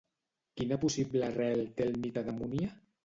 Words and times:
Quina 0.61 0.79
possible 0.85 1.23
arrel 1.27 1.61
té 1.77 1.87
el 1.91 1.95
mite 2.07 2.25
de 2.31 2.35
Múnia? 2.39 2.73